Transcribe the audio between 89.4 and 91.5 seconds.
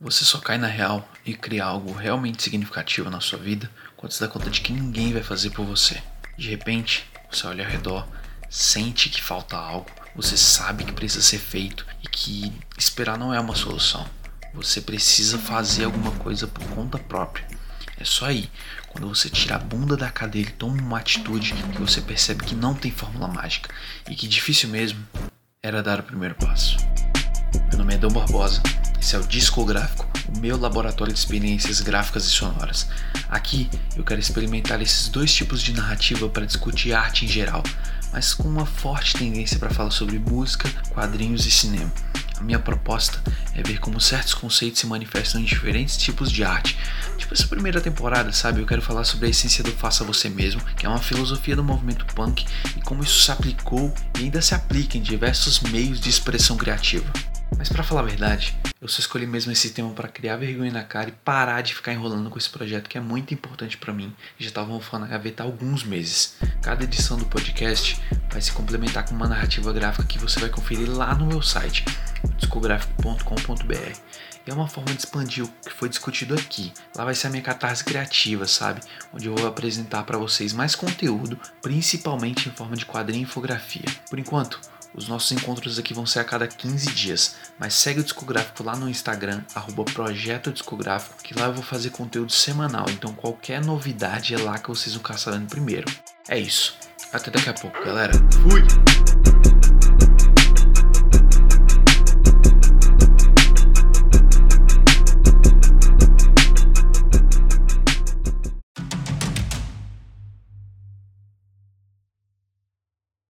arroba Projeto Discográfico, que lá